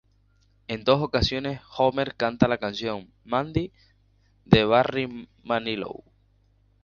[0.67, 3.71] En dos ocasiones Homer canta la canción "Mandy"
[4.45, 6.03] de Barry Manilow.